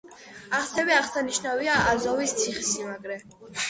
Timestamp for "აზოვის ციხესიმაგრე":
1.93-3.25